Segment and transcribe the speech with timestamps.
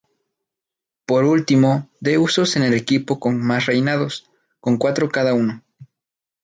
[1.05, 5.61] Por último, The Usos es el equipo con más reinados, con cuatro cada uno.